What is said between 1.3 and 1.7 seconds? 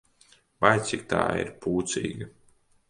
ir